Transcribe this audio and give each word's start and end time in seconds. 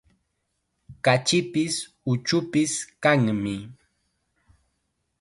Kachipis, 1.05 1.75
uchupis 2.11 2.71
kanmi. 3.03 3.55